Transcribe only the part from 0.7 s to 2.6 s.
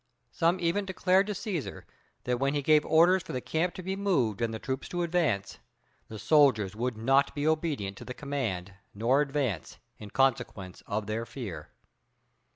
declared to Cæsar that when